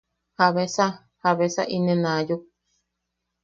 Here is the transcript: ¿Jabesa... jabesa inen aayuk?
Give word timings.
¿Jabesa... 0.37 0.87
jabesa 1.21 1.63
inen 1.75 2.03
aayuk? 2.11 2.43